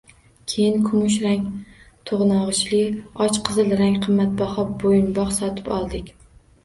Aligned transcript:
Keyin 0.51 0.77
kumushrang 0.85 1.43
to`g`nog`ichli, 2.11 2.81
och 3.25 3.37
qizil 3.51 3.77
rang 3.83 4.01
qimmatbaho 4.07 4.67
bo`yinbog` 4.85 5.35
sotib 5.41 5.71
oldik 5.79 6.11